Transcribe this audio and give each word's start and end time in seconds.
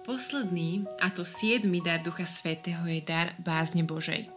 Posledný, 0.00 0.88
a 0.96 1.12
to 1.12 1.28
siedmy 1.28 1.84
dar 1.84 2.00
Ducha 2.00 2.24
Svetého 2.24 2.88
je 2.88 3.04
dar 3.04 3.36
bázne 3.36 3.84
Božej. 3.84 4.32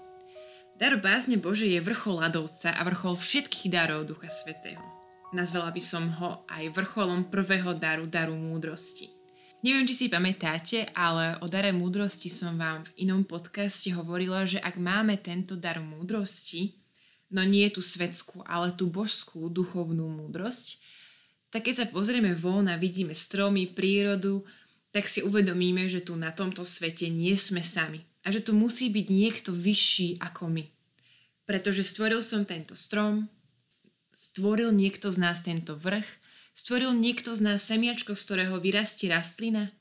Dar 0.75 0.99
bázne 0.99 1.39
Božej 1.39 1.79
je 1.79 1.79
vrchol 1.79 2.19
ľadovca 2.19 2.75
a 2.75 2.83
vrchol 2.83 3.15
všetkých 3.15 3.71
darov 3.71 4.03
Ducha 4.03 4.27
Svetého. 4.27 4.83
Nazvala 5.31 5.71
by 5.71 5.79
som 5.79 6.11
ho 6.19 6.43
aj 6.51 6.67
vrcholom 6.75 7.31
prvého 7.31 7.79
daru, 7.79 8.03
daru 8.11 8.35
múdrosti. 8.35 9.07
Neviem, 9.63 9.87
či 9.87 9.95
si 9.95 10.05
pamätáte, 10.11 10.91
ale 10.91 11.39
o 11.39 11.47
dare 11.47 11.71
múdrosti 11.71 12.27
som 12.27 12.59
vám 12.59 12.83
v 12.83 13.07
inom 13.07 13.23
podcaste 13.23 13.95
hovorila, 13.95 14.43
že 14.43 14.59
ak 14.59 14.75
máme 14.75 15.15
tento 15.23 15.55
dar 15.55 15.79
múdrosti, 15.79 16.75
no 17.31 17.39
nie 17.47 17.71
tú 17.71 17.79
svetskú, 17.79 18.43
ale 18.43 18.75
tú 18.75 18.91
božskú 18.91 19.47
duchovnú 19.47 20.11
múdrosť, 20.11 20.83
tak 21.53 21.71
keď 21.71 21.73
sa 21.79 21.85
pozrieme 21.87 22.35
von 22.35 22.67
a 22.67 22.75
vidíme 22.75 23.15
stromy, 23.15 23.71
prírodu, 23.71 24.43
tak 24.93 25.09
si 25.09 25.25
uvedomíme, 25.25 25.89
že 25.89 26.05
tu 26.05 26.13
na 26.13 26.29
tomto 26.29 26.61
svete 26.61 27.09
nie 27.09 27.33
sme 27.33 27.65
sami 27.65 28.05
a 28.21 28.29
že 28.29 28.45
tu 28.45 28.53
musí 28.53 28.93
byť 28.93 29.07
niekto 29.09 29.49
vyšší 29.49 30.21
ako 30.21 30.53
my. 30.53 30.65
Pretože 31.49 31.81
stvoril 31.81 32.21
som 32.21 32.45
tento 32.45 32.77
strom, 32.77 33.27
stvoril 34.13 34.69
niekto 34.69 35.09
z 35.09 35.17
nás 35.17 35.41
tento 35.41 35.73
vrch, 35.75 36.05
stvoril 36.53 36.93
niekto 36.93 37.33
z 37.33 37.41
nás 37.41 37.65
semiačko, 37.65 38.13
z 38.13 38.21
ktorého 38.21 38.55
vyrastie 38.61 39.09
rastlina. 39.09 39.73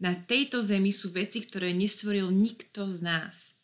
Na 0.00 0.16
tejto 0.16 0.64
zemi 0.64 0.90
sú 0.90 1.12
veci, 1.12 1.44
ktoré 1.44 1.76
nestvoril 1.76 2.32
nikto 2.32 2.88
z 2.88 3.04
nás. 3.04 3.60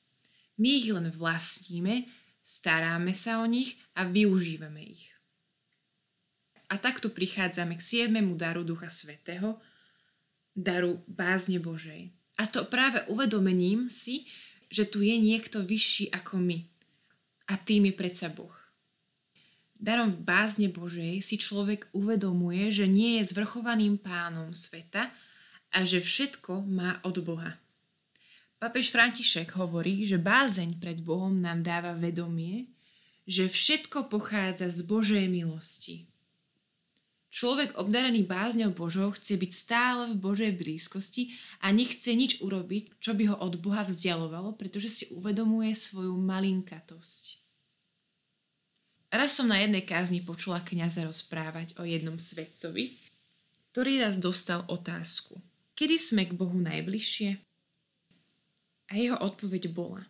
My 0.61 0.85
ich 0.85 0.93
len 0.93 1.09
vlastníme, 1.09 2.05
staráme 2.45 3.17
sa 3.17 3.41
o 3.41 3.49
nich 3.49 3.81
a 3.97 4.05
využívame 4.05 4.85
ich. 4.85 5.09
A 6.69 6.77
takto 6.77 7.09
prichádzame 7.09 7.81
k 7.81 7.83
siedmemu 7.83 8.37
daru 8.37 8.61
Ducha 8.61 8.93
Svetého, 8.93 9.57
daru 10.57 11.05
bázne 11.05 11.61
Božej. 11.61 12.11
A 12.41 12.49
to 12.49 12.65
práve 12.65 13.05
uvedomením 13.13 13.93
si, 13.93 14.27
že 14.73 14.89
tu 14.89 15.05
je 15.05 15.15
niekto 15.21 15.63
vyšší 15.63 16.11
ako 16.11 16.41
my. 16.41 16.59
A 17.47 17.55
tým 17.61 17.93
je 17.93 17.95
predsa 17.95 18.33
Boh. 18.33 18.53
Darom 19.77 20.09
v 20.09 20.25
bázne 20.25 20.73
Božej 20.73 21.21
si 21.21 21.37
človek 21.37 21.93
uvedomuje, 21.93 22.73
že 22.73 22.89
nie 22.89 23.21
je 23.21 23.29
zvrchovaným 23.31 24.01
pánom 24.01 24.57
sveta 24.57 25.13
a 25.69 25.79
že 25.85 26.01
všetko 26.01 26.65
má 26.65 27.05
od 27.05 27.21
Boha. 27.21 27.61
Papež 28.57 28.89
František 28.89 29.53
hovorí, 29.61 30.09
že 30.09 30.17
bázeň 30.17 30.81
pred 30.81 31.05
Bohom 31.05 31.45
nám 31.45 31.61
dáva 31.61 31.93
vedomie, 31.93 32.73
že 33.29 33.53
všetko 33.53 34.09
pochádza 34.09 34.73
z 34.73 34.81
Božej 34.89 35.29
milosti. 35.29 36.09
Človek 37.27 37.77
obdarený 37.77 38.25
bázňou 38.25 38.73
Božou 38.73 39.13
chce 39.13 39.37
byť 39.37 39.53
stále 39.53 40.03
v 40.15 40.17
Božej 40.17 40.53
blízkosti 40.57 41.37
a 41.61 41.75
nechce 41.75 42.09
nič 42.15 42.41
urobiť, 42.41 42.97
čo 43.03 43.13
by 43.13 43.35
ho 43.35 43.37
od 43.37 43.59
Boha 43.61 43.85
vzdialovalo, 43.85 44.57
pretože 44.57 44.89
si 44.89 45.05
uvedomuje 45.13 45.75
svoju 45.75 46.15
malinkatosť. 46.17 47.45
Raz 49.13 49.39
som 49.39 49.47
na 49.47 49.63
jednej 49.63 49.87
kázni 49.87 50.23
počula 50.23 50.63
kniaza 50.63 51.07
rozprávať 51.07 51.79
o 51.79 51.87
jednom 51.87 52.19
svetcovi, 52.19 52.99
ktorý 53.71 54.03
raz 54.03 54.17
dostal 54.17 54.65
otázku. 54.67 55.39
Kedy 55.77 55.97
sme 56.01 56.23
k 56.25 56.33
Bohu 56.33 56.57
najbližšie? 56.57 57.37
A 58.87 58.93
jeho 58.97 59.19
odpoveď 59.21 59.69
bola. 59.75 60.09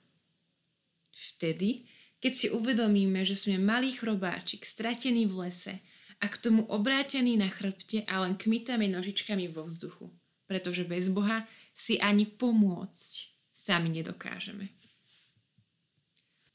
Vtedy, 1.10 1.88
keď 2.20 2.32
si 2.32 2.46
uvedomíme, 2.52 3.24
že 3.26 3.34
sme 3.34 3.58
malý 3.58 3.96
chrobáčik 3.96 4.62
stratený 4.62 5.26
v 5.26 5.48
lese 5.48 5.74
a 6.20 6.26
k 6.28 6.36
tomu 6.40 6.64
obrátený 6.66 7.36
na 7.36 7.48
chrbte 7.52 8.04
a 8.08 8.24
len 8.24 8.34
kmitami 8.36 8.88
nožičkami 8.88 9.52
vo 9.52 9.68
vzduchu, 9.68 10.08
pretože 10.48 10.88
bez 10.88 11.12
Boha 11.12 11.44
si 11.76 12.00
ani 12.00 12.24
pomôcť 12.24 13.12
sami 13.52 13.92
nedokážeme. 13.92 14.72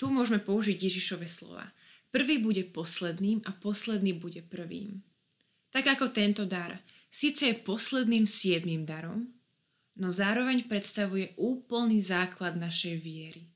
Tu 0.02 0.10
môžeme 0.10 0.42
použiť 0.42 0.82
Ježišove 0.82 1.30
slova. 1.30 1.70
Prvý 2.10 2.42
bude 2.42 2.66
posledným 2.66 3.46
a 3.46 3.54
posledný 3.54 4.18
bude 4.18 4.42
prvým. 4.42 5.06
Tak 5.70 5.96
ako 5.96 6.12
tento 6.12 6.44
dar, 6.44 6.82
síce 7.14 7.48
je 7.48 7.62
posledným 7.62 8.26
siedmým 8.26 8.84
darom, 8.84 9.30
no 9.96 10.10
zároveň 10.12 10.66
predstavuje 10.66 11.38
úplný 11.38 12.02
základ 12.02 12.58
našej 12.58 12.98
viery. 13.00 13.48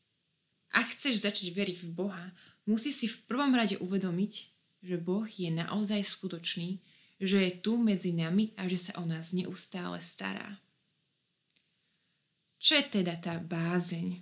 Ak 0.71 0.95
chceš 0.95 1.25
začať 1.25 1.51
veriť 1.51 1.77
v 1.83 1.89
Boha, 1.91 2.25
musí 2.69 2.93
si 2.93 3.09
v 3.09 3.19
prvom 3.27 3.51
rade 3.51 3.75
uvedomiť, 3.81 4.54
že 4.85 5.01
Boh 5.01 5.25
je 5.25 5.49
naozaj 5.49 6.05
skutočný, 6.05 6.77
že 7.17 7.41
je 7.41 7.51
tu 7.57 7.81
medzi 7.81 8.13
nami 8.13 8.53
a 8.53 8.69
že 8.69 8.77
sa 8.77 9.01
o 9.01 9.05
nás 9.09 9.33
neustále 9.33 9.97
stará. 9.97 10.61
Čo 12.61 12.77
je 12.77 12.85
teda 13.01 13.17
tá 13.17 13.41
bázeň? 13.41 14.21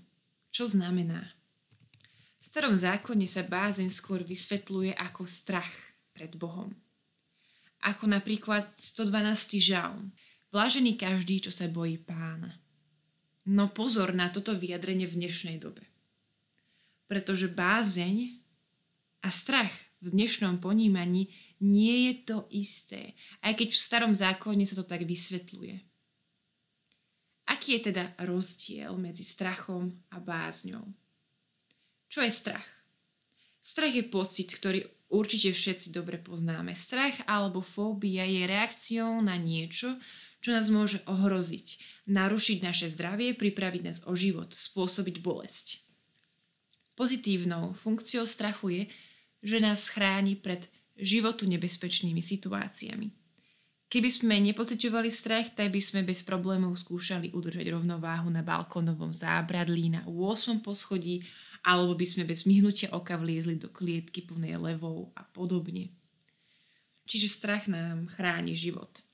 Čo 0.55 0.71
znamená? 0.71 1.35
V 2.39 2.45
starom 2.47 2.75
zákone 2.75 3.27
sa 3.27 3.43
bázeň 3.43 3.91
skôr 3.91 4.23
vysvetľuje 4.23 4.95
ako 4.95 5.27
strach 5.27 5.71
pred 6.15 6.35
Bohom. 6.39 6.71
Ako 7.83 8.07
napríklad 8.07 8.71
112. 8.79 9.59
žalm. 9.59 10.15
Blažený 10.51 10.95
každý, 10.95 11.43
čo 11.43 11.51
sa 11.51 11.67
bojí 11.67 11.99
pána. 11.99 12.61
No 13.43 13.67
pozor 13.71 14.15
na 14.15 14.31
toto 14.31 14.55
vyjadrenie 14.55 15.03
v 15.03 15.23
dnešnej 15.23 15.59
dobe. 15.59 15.83
Pretože 17.11 17.51
bázeň 17.51 18.39
a 19.23 19.27
strach 19.27 19.71
v 20.03 20.11
dnešnom 20.11 20.59
ponímaní 20.59 21.31
nie 21.63 22.11
je 22.11 22.13
to 22.27 22.37
isté, 22.51 23.15
aj 23.39 23.55
keď 23.55 23.67
v 23.71 23.79
starom 23.79 24.13
zákone 24.13 24.67
sa 24.67 24.75
to 24.75 24.83
tak 24.83 25.07
vysvetľuje. 25.07 25.79
Aký 27.47 27.79
je 27.79 27.91
teda 27.91 28.11
rozdiel 28.19 28.91
medzi 28.99 29.23
strachom 29.23 29.95
a 30.11 30.19
bázňou? 30.19 30.83
Čo 32.11 32.19
je 32.19 32.31
strach? 32.31 32.67
Strach 33.63 33.95
je 33.95 34.03
pocit, 34.03 34.51
ktorý 34.51 34.83
určite 35.07 35.55
všetci 35.55 35.95
dobre 35.95 36.19
poznáme. 36.19 36.75
Strach 36.75 37.23
alebo 37.23 37.63
fóbia 37.63 38.27
je 38.27 38.43
reakciou 38.43 39.23
na 39.23 39.39
niečo, 39.39 39.95
čo 40.43 40.51
nás 40.51 40.67
môže 40.67 40.99
ohroziť, 41.07 41.79
narušiť 42.11 42.57
naše 42.59 42.91
zdravie, 42.91 43.31
pripraviť 43.31 43.81
nás 43.87 43.99
o 44.03 44.11
život, 44.11 44.51
spôsobiť 44.51 45.23
bolesť. 45.23 45.87
Pozitívnou 46.99 47.71
funkciou 47.73 48.27
strachu 48.27 48.67
je, 48.69 48.83
že 49.43 49.59
nás 49.59 49.91
chráni 49.91 50.39
pred 50.39 50.71
životu 50.95 51.43
nebezpečnými 51.43 52.23
situáciami. 52.23 53.11
Keby 53.91 54.09
sme 54.09 54.41
nepociťovali 54.41 55.09
strach, 55.13 55.53
tak 55.53 55.69
by 55.69 55.77
sme 55.77 56.01
bez 56.01 56.25
problémov 56.25 56.73
skúšali 56.81 57.29
udržať 57.29 57.77
rovnováhu 57.77 58.31
na 58.33 58.41
balkónovom 58.41 59.13
zábradlí 59.13 59.93
na 59.93 60.01
8. 60.09 60.65
poschodí, 60.65 61.21
alebo 61.61 61.93
by 61.93 62.01
sme 62.07 62.23
bez 62.25 62.49
myhnutia 62.49 62.89
oka 62.89 63.13
vliezli 63.19 63.59
do 63.59 63.69
klietky 63.69 64.25
plnej 64.25 64.57
levou 64.57 65.13
a 65.13 65.21
podobne. 65.21 65.93
Čiže 67.05 67.27
strach 67.29 67.69
nám 67.69 68.09
chráni 68.09 68.57
život. 68.57 69.05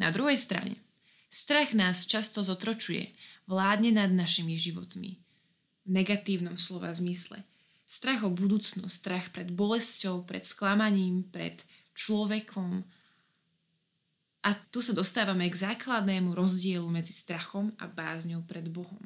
Na 0.00 0.08
druhej 0.08 0.40
strane, 0.40 0.80
strach 1.28 1.76
nás 1.76 2.08
často 2.08 2.40
zotročuje, 2.40 3.12
vládne 3.44 4.00
nad 4.00 4.08
našimi 4.10 4.56
životmi. 4.56 5.20
V 5.84 5.88
negatívnom 5.92 6.56
slova 6.56 6.88
zmysle– 6.88 7.44
Strach 7.84 8.24
o 8.24 8.30
budúcnosť, 8.32 8.90
strach 8.90 9.26
pred 9.30 9.52
bolesťou, 9.52 10.24
pred 10.24 10.42
sklamaním, 10.42 11.28
pred 11.28 11.62
človekom. 11.94 12.82
A 14.44 14.50
tu 14.72 14.84
sa 14.84 14.92
dostávame 14.92 15.48
k 15.48 15.56
základnému 15.56 16.36
rozdielu 16.36 16.84
medzi 16.88 17.16
strachom 17.16 17.72
a 17.80 17.88
bázňou 17.88 18.44
pred 18.44 18.68
Bohom. 18.68 19.00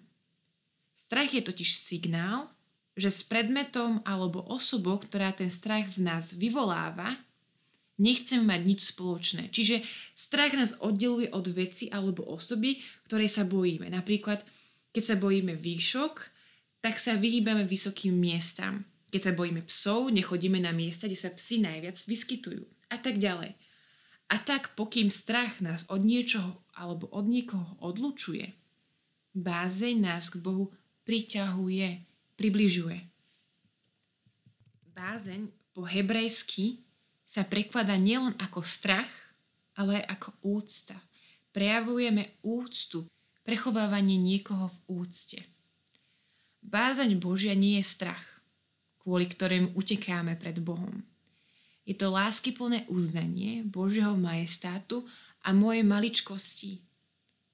Strach 0.98 1.30
je 1.30 1.42
totiž 1.42 1.78
signál, 1.78 2.50
že 2.98 3.14
s 3.14 3.22
predmetom 3.22 4.02
alebo 4.02 4.42
osobou, 4.42 4.98
ktorá 4.98 5.30
ten 5.30 5.46
strach 5.46 5.86
v 5.94 6.02
nás 6.02 6.34
vyvoláva, 6.34 7.14
nechcem 7.98 8.42
mať 8.42 8.60
nič 8.66 8.80
spoločné. 8.94 9.50
Čiže 9.54 9.86
strach 10.18 10.54
nás 10.58 10.74
oddeluje 10.82 11.30
od 11.30 11.46
veci 11.54 11.86
alebo 11.90 12.26
osoby, 12.26 12.82
ktorej 13.06 13.30
sa 13.30 13.46
bojíme. 13.46 13.86
Napríklad, 13.90 14.42
keď 14.90 15.02
sa 15.02 15.16
bojíme 15.18 15.54
výšok, 15.54 16.37
tak 16.78 17.02
sa 17.02 17.18
vyhýbame 17.18 17.66
vysokým 17.66 18.14
miestam. 18.14 18.86
Keď 19.08 19.20
sa 19.24 19.32
bojíme 19.32 19.64
psov, 19.64 20.12
nechodíme 20.12 20.60
na 20.60 20.70
miesta, 20.70 21.08
kde 21.08 21.18
sa 21.18 21.32
psi 21.32 21.64
najviac 21.64 21.96
vyskytujú. 21.96 22.62
A 22.92 22.96
tak 23.00 23.16
ďalej. 23.16 23.56
A 24.28 24.36
tak, 24.36 24.76
pokým 24.76 25.08
strach 25.08 25.64
nás 25.64 25.88
od 25.88 26.04
niečoho 26.04 26.60
alebo 26.76 27.08
od 27.08 27.24
niekoho 27.24 27.80
odlučuje, 27.80 28.52
bázeň 29.32 29.96
nás 30.04 30.28
k 30.28 30.36
Bohu 30.44 30.68
priťahuje, 31.08 32.04
približuje. 32.36 33.00
Bázeň 34.92 35.48
po 35.72 35.88
hebrejsky 35.88 36.84
sa 37.24 37.48
prekladá 37.48 37.96
nielen 37.96 38.36
ako 38.36 38.60
strach, 38.60 39.08
ale 39.72 40.04
aj 40.04 40.20
ako 40.20 40.28
úcta. 40.44 40.96
Prejavujeme 41.56 42.36
úctu, 42.44 43.08
prechovávanie 43.40 44.20
niekoho 44.20 44.68
v 44.68 44.78
úcte. 45.00 45.40
Bázaň 46.68 47.16
Božia 47.16 47.56
nie 47.56 47.80
je 47.80 47.88
strach, 47.88 48.44
kvôli 49.00 49.24
ktorému 49.24 49.72
utekáme 49.72 50.36
pred 50.36 50.60
Bohom. 50.60 51.00
Je 51.88 51.96
to 51.96 52.12
láskyplné 52.12 52.84
uznanie 52.92 53.64
Božieho 53.64 54.12
majestátu 54.12 55.08
a 55.40 55.56
mojej 55.56 55.80
maličkosti, 55.80 56.84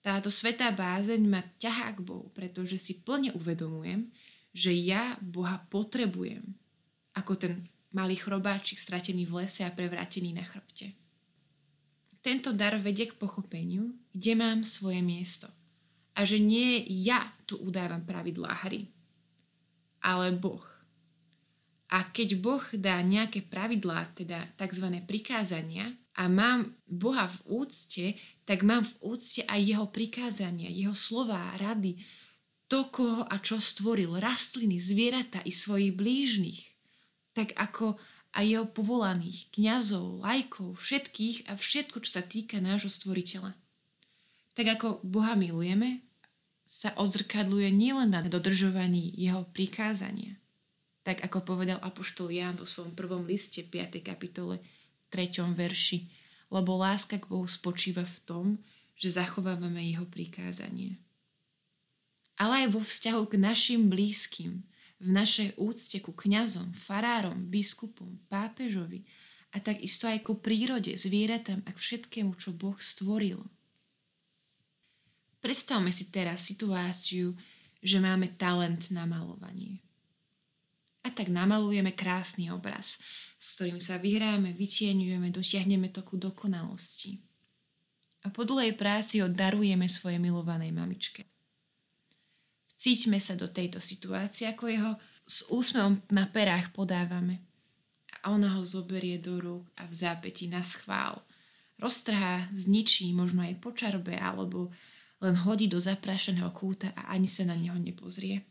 Táto 0.05 0.28
svetá 0.28 0.69
bázeň 0.69 1.25
ma 1.25 1.40
ťahá 1.56 1.96
k 1.96 2.05
Bohu, 2.05 2.28
pretože 2.37 2.76
si 2.76 3.00
plne 3.00 3.32
uvedomujem, 3.32 4.12
že 4.52 4.76
ja 4.76 5.17
Boha 5.25 5.64
potrebujem, 5.72 6.44
ako 7.17 7.32
ten 7.40 7.64
malý 7.88 8.20
chrobáčik 8.20 8.76
stratený 8.76 9.25
v 9.25 9.40
lese 9.43 9.64
a 9.64 9.72
prevrátený 9.72 10.37
na 10.37 10.44
chrbte. 10.44 10.93
Tento 12.20 12.52
dar 12.52 12.76
vedie 12.76 13.08
k 13.08 13.17
pochopeniu, 13.17 13.96
kde 14.12 14.32
mám 14.37 14.60
svoje 14.60 15.00
miesto. 15.00 15.49
A 16.12 16.28
že 16.28 16.37
nie 16.37 16.84
ja 16.84 17.32
tu 17.49 17.56
udávam 17.64 18.05
pravidlá 18.05 18.69
hry, 18.69 18.84
ale 20.04 20.36
Boh. 20.36 20.62
A 21.88 22.04
keď 22.12 22.36
Boh 22.36 22.64
dá 22.76 23.00
nejaké 23.00 23.40
pravidlá, 23.40 24.12
teda 24.12 24.52
tzv. 24.60 25.00
prikázania, 25.08 25.96
a 26.14 26.30
mám 26.30 26.78
Boha 26.86 27.26
v 27.26 27.66
úcte, 27.66 28.14
tak 28.46 28.62
mám 28.62 28.86
v 28.86 28.94
úcte 29.02 29.42
aj 29.50 29.60
jeho 29.60 29.86
prikázania, 29.90 30.70
jeho 30.70 30.94
slová, 30.94 31.58
rady, 31.58 31.98
to, 32.70 32.86
koho 32.88 33.26
a 33.26 33.36
čo 33.42 33.58
stvoril, 33.58 34.16
rastliny, 34.22 34.78
zvieratá 34.78 35.42
i 35.42 35.50
svojich 35.50 35.92
blížnych, 35.94 36.62
tak 37.34 37.50
ako 37.58 37.98
aj 38.34 38.44
jeho 38.46 38.66
povolaných, 38.66 39.50
kňazov, 39.54 40.22
lajkov, 40.22 40.78
všetkých 40.78 41.50
a 41.50 41.58
všetko, 41.58 42.02
čo 42.02 42.10
sa 42.18 42.22
týka 42.22 42.58
nášho 42.58 42.90
stvoriteľa. 42.90 43.54
Tak 44.54 44.66
ako 44.78 45.02
Boha 45.02 45.34
milujeme, 45.34 46.02
sa 46.74 46.90
odzrkadluje 46.98 47.70
nielen 47.70 48.10
na 48.10 48.18
dodržovaní 48.26 49.14
jeho 49.14 49.46
prikázania, 49.54 50.34
tak 51.06 51.22
ako 51.22 51.54
povedal 51.54 51.78
Apoštol 51.78 52.34
Ján 52.34 52.58
vo 52.58 52.66
svojom 52.66 52.98
prvom 52.98 53.22
liste 53.22 53.62
5. 53.62 54.02
kapitole 54.02 54.58
3. 55.14 55.54
verši, 55.54 56.10
lebo 56.50 56.74
láska 56.74 57.22
k 57.22 57.30
Bohu 57.30 57.46
spočíva 57.46 58.02
v 58.02 58.18
tom, 58.26 58.46
že 58.98 59.14
zachovávame 59.14 59.86
jeho 59.86 60.02
prikázanie. 60.02 60.98
Ale 62.34 62.66
aj 62.66 62.74
vo 62.74 62.82
vzťahu 62.82 63.22
k 63.30 63.34
našim 63.38 63.86
blízkym, 63.86 64.66
v 64.98 65.08
našej 65.14 65.54
úcte 65.54 66.02
ku 66.02 66.10
kňazom, 66.10 66.74
farárom, 66.74 67.38
biskupom, 67.54 68.18
pápežovi 68.26 69.06
a 69.54 69.62
takisto 69.62 70.10
aj 70.10 70.26
ku 70.26 70.34
prírode, 70.42 70.90
zvieratám 70.98 71.62
a 71.62 71.70
k 71.70 71.78
všetkému, 71.78 72.34
čo 72.34 72.50
Boh 72.50 72.74
stvoril– 72.82 73.46
Predstavme 75.44 75.93
si 75.93 76.08
teraz 76.08 76.49
situáciu, 76.49 77.37
že 77.85 78.00
máme 78.00 78.32
talent 78.41 78.88
na 78.96 79.05
malovanie. 79.05 79.85
A 81.05 81.12
tak 81.12 81.29
namalujeme 81.29 81.93
krásny 81.93 82.49
obraz, 82.49 82.96
s 83.37 83.61
ktorým 83.61 83.76
sa 83.76 84.00
vyhráme, 84.00 84.56
vytieňujeme, 84.56 85.29
dotiahneme 85.29 85.93
to 85.93 86.00
ku 86.00 86.17
dokonalosti. 86.17 87.20
A 88.25 88.32
po 88.32 88.49
dlhej 88.49 88.73
práci 88.73 89.20
ho 89.20 89.29
darujeme 89.29 89.85
svojej 89.85 90.17
milovanej 90.17 90.73
mamičke. 90.73 91.29
Vcíťme 92.73 93.20
sa 93.20 93.37
do 93.37 93.44
tejto 93.44 93.85
situácie, 93.85 94.49
ako 94.49 94.64
jeho 94.64 94.93
s 95.29 95.44
úsmevom 95.52 96.00
na 96.08 96.25
perách 96.25 96.73
podávame. 96.73 97.44
A 98.25 98.32
ona 98.32 98.56
ho 98.56 98.64
zoberie 98.64 99.20
do 99.20 99.37
rúk 99.37 99.69
a 99.76 99.85
v 99.85 99.93
zápäti 99.93 100.49
na 100.49 100.64
schvál. 100.64 101.20
Roztrhá, 101.76 102.49
zničí, 102.49 103.12
možno 103.12 103.44
aj 103.44 103.61
počarbe, 103.61 104.17
alebo 104.17 104.73
len 105.24 105.40
hodí 105.40 105.64
do 105.64 105.80
zaprášeného 105.80 106.52
kúta 106.52 106.92
a 106.92 107.16
ani 107.16 107.24
sa 107.24 107.48
na 107.48 107.56
neho 107.56 107.80
nepozrie. 107.80 108.44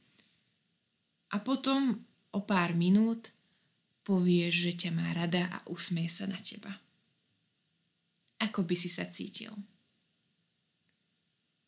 A 1.29 1.37
potom 1.37 2.01
o 2.33 2.41
pár 2.41 2.73
minút 2.73 3.29
povie, 4.01 4.49
že 4.49 4.73
ťa 4.73 4.89
má 4.89 5.13
rada 5.13 5.49
a 5.53 5.57
usmie 5.69 6.09
sa 6.09 6.25
na 6.25 6.41
teba. 6.41 6.73
Ako 8.41 8.65
by 8.65 8.73
si 8.73 8.89
sa 8.89 9.05
cítil? 9.05 9.53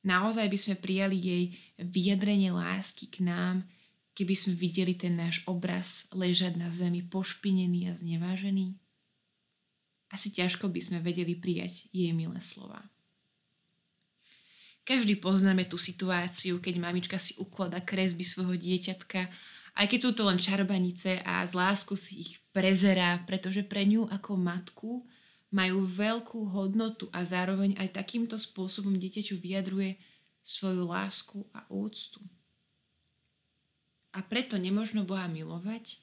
Naozaj 0.06 0.46
by 0.50 0.58
sme 0.58 0.76
prijali 0.78 1.18
jej 1.18 1.44
vyjadrenie 1.82 2.54
lásky 2.54 3.10
k 3.10 3.26
nám, 3.26 3.66
keby 4.14 4.38
sme 4.38 4.54
videli 4.54 4.94
ten 4.94 5.18
náš 5.18 5.42
obraz 5.50 6.06
ležať 6.14 6.62
na 6.62 6.70
zemi 6.70 7.02
pošpinený 7.02 7.90
a 7.90 7.98
znevážený? 7.98 8.78
Asi 10.14 10.30
ťažko 10.30 10.70
by 10.70 10.82
sme 10.82 11.00
vedeli 11.02 11.34
prijať 11.34 11.90
jej 11.90 12.14
milé 12.14 12.38
slova. 12.38 12.86
Každý 14.86 15.18
poznáme 15.18 15.66
tú 15.66 15.82
situáciu, 15.82 16.62
keď 16.62 16.78
mamička 16.78 17.18
si 17.18 17.34
uklada 17.42 17.82
kresby 17.82 18.22
svojho 18.22 18.54
dieťatka, 18.54 19.34
aj 19.76 19.86
keď 19.90 20.00
sú 20.00 20.12
to 20.14 20.24
len 20.30 20.38
čarbanice 20.38 21.26
a 21.26 21.42
z 21.42 21.58
lásku 21.58 21.98
si 21.98 22.22
ich 22.22 22.32
prezerá, 22.54 23.18
pretože 23.26 23.66
pre 23.66 23.82
ňu 23.84 24.06
ako 24.08 24.32
matku 24.38 24.92
majú 25.50 25.90
veľkú 25.90 26.54
hodnotu 26.54 27.10
a 27.10 27.26
zároveň 27.26 27.74
aj 27.82 27.98
takýmto 27.98 28.38
spôsobom 28.38 28.94
dieťaťu 28.94 29.42
vyjadruje 29.42 29.98
svoju 30.46 30.86
lásku 30.86 31.42
a 31.50 31.66
úctu. 31.74 32.22
A 34.14 34.22
preto 34.22 34.56
nemožno 34.56 35.04
Boha 35.04 35.26
milovať 35.26 35.98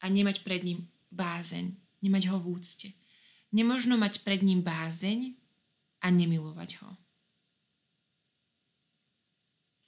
a 0.00 0.08
nemať 0.08 0.42
pred 0.42 0.64
ním 0.64 0.88
bázeň, 1.12 1.76
nemať 2.02 2.22
ho 2.32 2.40
v 2.40 2.56
úcte. 2.56 2.88
Nemožno 3.54 4.00
mať 4.00 4.26
pred 4.26 4.40
ním 4.42 4.64
bázeň 4.64 5.36
a 6.02 6.10
nemilovať 6.10 6.82
ho. 6.82 7.03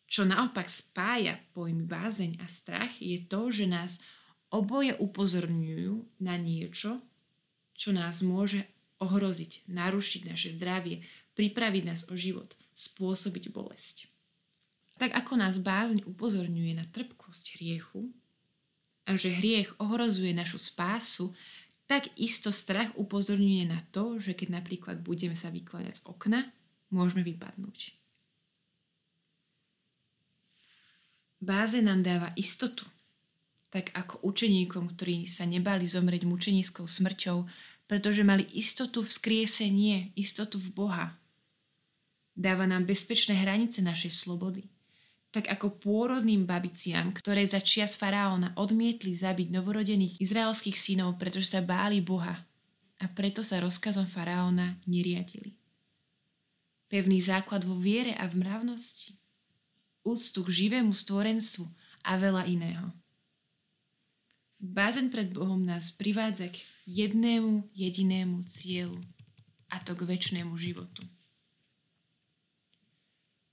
Čo 0.06 0.22
naopak 0.22 0.70
spája 0.70 1.42
pojmy 1.50 1.82
bázeň 1.82 2.38
a 2.38 2.46
strach 2.46 2.94
je 3.02 3.18
to, 3.26 3.50
že 3.50 3.66
nás 3.66 3.98
oboje 4.54 4.94
upozorňujú 4.94 6.22
na 6.22 6.38
niečo, 6.38 7.02
čo 7.74 7.90
nás 7.90 8.22
môže 8.22 8.62
ohroziť, 9.02 9.68
narušiť 9.68 10.22
naše 10.30 10.48
zdravie, 10.54 11.04
pripraviť 11.36 11.82
nás 11.84 12.00
o 12.08 12.14
život, 12.16 12.56
spôsobiť 12.78 13.52
bolesť. 13.52 14.08
Tak 14.96 15.12
ako 15.12 15.32
nás 15.36 15.60
bázeň 15.60 16.08
upozorňuje 16.08 16.72
na 16.72 16.88
trpkosť 16.88 17.60
hriechu 17.60 18.08
a 19.04 19.12
že 19.18 19.36
hriech 19.36 19.76
ohrozuje 19.76 20.32
našu 20.32 20.56
spásu, 20.56 21.36
tak 21.84 22.08
isto 22.16 22.48
strach 22.48 22.90
upozorňuje 22.96 23.68
na 23.68 23.78
to, 23.92 24.16
že 24.16 24.32
keď 24.32 24.58
napríklad 24.62 25.04
budeme 25.04 25.36
sa 25.36 25.52
vykladať 25.52 26.00
z 26.00 26.02
okna, 26.08 26.50
môžeme 26.90 27.22
vypadnúť. 27.22 28.05
Báze 31.46 31.78
nám 31.78 32.02
dáva 32.02 32.34
istotu, 32.34 32.82
tak 33.70 33.94
ako 33.94 34.18
učeníkom, 34.26 34.90
ktorí 34.98 35.30
sa 35.30 35.46
nebali 35.46 35.86
zomrieť 35.86 36.26
mučenickou 36.26 36.90
smrťou, 36.90 37.46
pretože 37.86 38.26
mali 38.26 38.50
istotu 38.50 39.06
v 39.06 39.14
skriesenie, 39.14 40.10
istotu 40.18 40.58
v 40.58 40.74
Boha. 40.74 41.14
Dáva 42.34 42.66
nám 42.66 42.82
bezpečné 42.90 43.38
hranice 43.38 43.78
našej 43.78 44.26
slobody. 44.26 44.66
Tak 45.30 45.46
ako 45.46 45.78
pôrodným 45.78 46.50
babiciam, 46.50 47.14
ktoré 47.14 47.46
za 47.46 47.62
čias 47.62 47.94
faraóna 47.94 48.50
odmietli 48.58 49.14
zabiť 49.14 49.46
novorodených 49.54 50.18
izraelských 50.18 50.74
synov, 50.74 51.14
pretože 51.14 51.54
sa 51.54 51.62
báli 51.62 52.02
Boha 52.02 52.42
a 52.98 53.04
preto 53.06 53.46
sa 53.46 53.62
rozkazom 53.62 54.10
faraóna 54.10 54.82
neriadili. 54.82 55.54
Pevný 56.90 57.22
základ 57.22 57.62
vo 57.62 57.78
viere 57.78 58.18
a 58.18 58.26
v 58.26 58.34
mravnosti– 58.42 59.14
úctu 60.06 60.46
k 60.46 60.54
živému 60.54 60.94
stvorenstvu 60.94 61.66
a 62.06 62.14
veľa 62.14 62.46
iného. 62.46 62.94
Bázeň 64.62 65.10
pred 65.12 65.28
Bohom 65.34 65.60
nás 65.60 65.92
privádza 65.92 66.48
k 66.48 66.62
jednému 66.86 67.68
jedinému 67.74 68.46
cieľu 68.46 69.02
a 69.68 69.82
to 69.82 69.92
k 69.98 70.06
väčšnému 70.06 70.54
životu. 70.56 71.02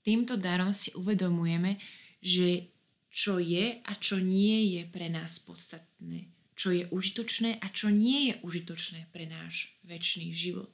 Týmto 0.06 0.38
darom 0.38 0.70
si 0.70 0.94
uvedomujeme, 0.94 1.76
že 2.22 2.72
čo 3.10 3.42
je 3.42 3.82
a 3.84 3.92
čo 3.98 4.22
nie 4.22 4.78
je 4.78 4.82
pre 4.88 5.12
nás 5.12 5.42
podstatné, 5.42 6.30
čo 6.56 6.72
je 6.72 6.88
užitočné 6.88 7.60
a 7.60 7.66
čo 7.68 7.92
nie 7.92 8.32
je 8.32 8.34
užitočné 8.40 9.10
pre 9.12 9.28
náš 9.28 9.76
väčší 9.84 10.32
život, 10.32 10.72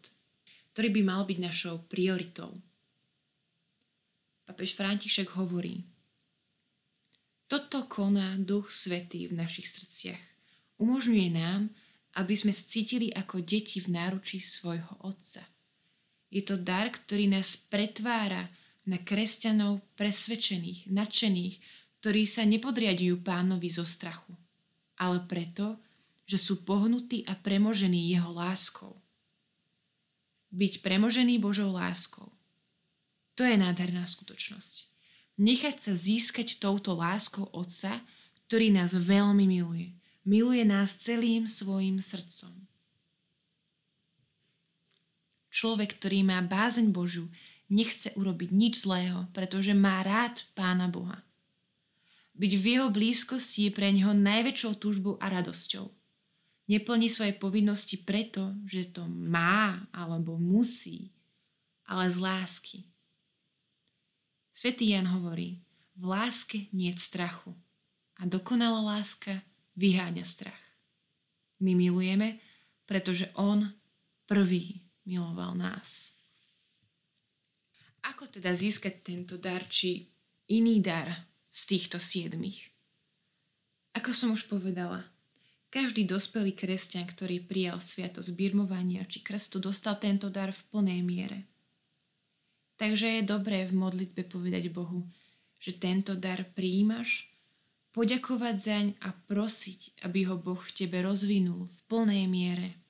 ktorý 0.75 0.89
by 0.95 1.03
mal 1.03 1.23
byť 1.27 1.39
našou 1.41 1.83
prioritou– 1.89 2.55
Papež 4.51 4.75
František 4.75 5.39
hovorí, 5.39 5.87
toto 7.47 7.87
koná 7.87 8.35
Duch 8.35 8.67
Svetý 8.67 9.31
v 9.31 9.39
našich 9.39 9.71
srdciach. 9.71 10.19
Umožňuje 10.83 11.31
nám, 11.31 11.71
aby 12.19 12.35
sme 12.35 12.51
cítili 12.51 13.15
ako 13.15 13.47
deti 13.47 13.79
v 13.79 13.95
náručí 13.95 14.43
svojho 14.43 15.07
Otca. 15.07 15.47
Je 16.35 16.43
to 16.43 16.59
dar, 16.59 16.91
ktorý 16.91 17.31
nás 17.31 17.55
pretvára 17.55 18.51
na 18.91 18.99
kresťanov 18.99 19.87
presvedčených, 19.95 20.91
nadšených, 20.91 21.55
ktorí 22.03 22.27
sa 22.27 22.43
nepodriadujú 22.43 23.23
pánovi 23.23 23.71
zo 23.71 23.87
strachu, 23.87 24.35
ale 24.99 25.23
preto, 25.31 25.79
že 26.27 26.43
sú 26.43 26.67
pohnutí 26.67 27.23
a 27.23 27.39
premožení 27.39 28.11
jeho 28.11 28.35
láskou. 28.35 28.99
Byť 30.51 30.83
premožený 30.83 31.39
Božou 31.39 31.71
láskou 31.71 32.35
to 33.41 33.49
je 33.49 33.57
nádherná 33.57 34.05
skutočnosť. 34.05 34.93
Nechať 35.41 35.81
sa 35.81 35.93
získať 35.97 36.61
touto 36.61 36.93
láskou 36.93 37.49
Otca, 37.57 38.05
ktorý 38.45 38.69
nás 38.69 38.93
veľmi 38.93 39.49
miluje. 39.49 39.97
Miluje 40.29 40.61
nás 40.69 41.01
celým 41.01 41.49
svojim 41.49 42.05
srdcom. 42.05 42.53
Človek, 45.49 45.97
ktorý 45.97 46.21
má 46.21 46.45
bázeň 46.45 46.93
Božu, 46.93 47.33
nechce 47.73 48.13
urobiť 48.13 48.53
nič 48.53 48.85
zlého, 48.85 49.25
pretože 49.33 49.73
má 49.73 50.05
rád 50.05 50.45
Pána 50.53 50.93
Boha. 50.93 51.25
Byť 52.37 52.53
v 52.61 52.65
jeho 52.77 52.93
blízkosti 52.93 53.73
je 53.73 53.73
pre 53.73 53.89
neho 53.89 54.13
najväčšou 54.13 54.77
túžbou 54.77 55.17
a 55.17 55.33
radosťou. 55.33 55.89
Neplní 56.69 57.09
svoje 57.09 57.33
povinnosti 57.41 57.97
preto, 58.05 58.53
že 58.69 58.93
to 58.93 59.09
má 59.09 59.89
alebo 59.97 60.37
musí, 60.37 61.09
ale 61.89 62.05
z 62.13 62.21
lásky. 62.21 62.90
Svetý 64.61 64.93
Jan 64.93 65.09
hovorí, 65.09 65.65
v 65.97 66.05
láske 66.05 66.69
nie 66.77 66.93
strachu 66.93 67.57
a 68.21 68.29
dokonalá 68.29 68.85
láska 68.85 69.41
vyháňa 69.73 70.21
strach. 70.21 70.61
My 71.65 71.73
milujeme, 71.73 72.45
pretože 72.85 73.33
On 73.41 73.73
prvý 74.29 74.85
miloval 75.09 75.57
nás. 75.57 76.13
Ako 78.05 78.29
teda 78.29 78.53
získať 78.53 79.01
tento 79.01 79.41
dar, 79.41 79.65
či 79.65 80.13
iný 80.53 80.85
dar 80.85 81.09
z 81.49 81.61
týchto 81.65 81.97
siedmých? 81.97 82.69
Ako 83.97 84.13
som 84.13 84.37
už 84.37 84.45
povedala, 84.45 85.09
každý 85.73 86.05
dospelý 86.05 86.53
kresťan, 86.53 87.09
ktorý 87.09 87.49
prijal 87.49 87.81
sviatosť 87.81 88.37
birmovania 88.37 89.09
či 89.09 89.25
krstu, 89.25 89.57
dostal 89.57 89.97
tento 89.97 90.29
dar 90.29 90.53
v 90.53 90.61
plnej 90.69 91.01
miere. 91.01 91.49
Takže 92.81 93.21
je 93.21 93.29
dobré 93.29 93.69
v 93.69 93.77
modlitbe 93.77 94.25
povedať 94.25 94.73
Bohu, 94.73 95.05
že 95.61 95.77
tento 95.77 96.17
dar 96.17 96.49
prijímaš, 96.57 97.29
poďakovať 97.93 98.57
zaň 98.57 98.87
a 99.05 99.13
prosiť, 99.13 100.01
aby 100.09 100.25
ho 100.25 100.41
Boh 100.41 100.57
v 100.57 100.73
tebe 100.73 101.05
rozvinul 101.05 101.69
v 101.69 101.79
plnej 101.93 102.25
miere. 102.25 102.81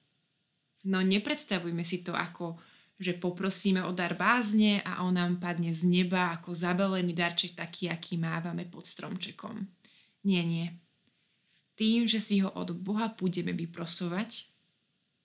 No 0.87 1.03
nepredstavujme 1.03 1.83
si 1.83 2.07
to 2.07 2.15
ako, 2.15 2.55
že 3.01 3.19
poprosíme 3.19 3.83
o 3.83 3.91
dar 3.91 4.15
bázne 4.15 4.79
a 4.87 5.03
on 5.03 5.19
nám 5.19 5.43
padne 5.43 5.75
z 5.75 5.83
neba 5.89 6.31
ako 6.39 6.55
zabalený 6.55 7.11
darček 7.11 7.59
taký, 7.59 7.91
aký 7.91 8.15
mávame 8.15 8.69
pod 8.71 8.87
stromčekom. 8.87 9.67
Nie, 10.23 10.47
nie 10.47 10.71
tým, 11.81 12.05
že 12.05 12.21
si 12.21 12.45
ho 12.45 12.53
od 12.53 12.77
Boha 12.77 13.09
budeme 13.09 13.57
vyprosovať, 13.57 14.53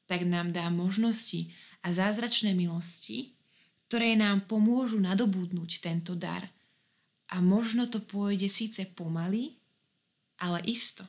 tak 0.07 0.23
nám 0.23 0.55
dá 0.55 0.71
možnosti 0.71 1.51
a 1.83 1.91
zázračné 1.91 2.55
milosti, 2.55 3.34
ktoré 3.95 4.19
nám 4.19 4.43
pomôžu 4.43 4.99
nadobudnúť 4.99 5.79
tento 5.79 6.19
dar. 6.19 6.43
A 7.31 7.39
možno 7.39 7.87
to 7.87 8.03
pôjde 8.03 8.51
síce 8.51 8.83
pomaly, 8.91 9.55
ale 10.35 10.59
isto. 10.67 11.07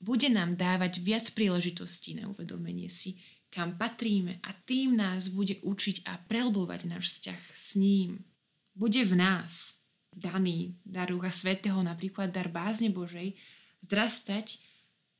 Bude 0.00 0.32
nám 0.32 0.56
dávať 0.56 1.04
viac 1.04 1.28
príležitostí 1.36 2.16
na 2.16 2.32
uvedomenie 2.32 2.88
si, 2.88 3.20
kam 3.52 3.76
patríme 3.76 4.40
a 4.40 4.56
tým 4.56 4.96
nás 4.96 5.28
bude 5.28 5.60
učiť 5.60 6.08
a 6.08 6.16
prelbovať 6.16 6.88
náš 6.88 7.12
vzťah 7.12 7.40
s 7.52 7.76
ním. 7.76 8.24
Bude 8.72 9.04
v 9.04 9.12
nás 9.12 9.76
daný 10.16 10.72
dar 10.88 11.12
Ducha 11.12 11.28
Svetého, 11.28 11.76
napríklad 11.84 12.32
dar 12.32 12.48
bázne 12.48 12.88
Božej, 12.88 13.36
zdrastať 13.84 14.64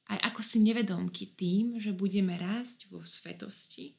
aj 0.09 0.25
ako 0.25 0.41
si 0.41 0.65
nevedomky 0.65 1.37
tým, 1.37 1.77
že 1.77 1.93
budeme 1.93 2.33
rásť 2.41 2.89
vo 2.89 3.05
svetosti, 3.05 3.93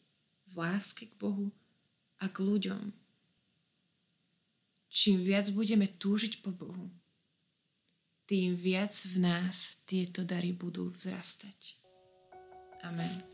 v 0.50 0.54
láske 0.58 1.06
k 1.06 1.14
Bohu 1.22 1.54
a 2.24 2.32
k 2.32 2.38
ľuďom. 2.40 2.96
Čím 4.88 5.26
viac 5.26 5.52
budeme 5.52 5.90
túžiť 5.90 6.40
po 6.40 6.56
Bohu, 6.56 6.88
tým 8.24 8.56
viac 8.56 8.96
v 9.12 9.20
nás 9.20 9.76
tieto 9.84 10.24
dary 10.24 10.56
budú 10.56 10.88
vzrastať. 10.88 11.76
Amen. 12.88 13.33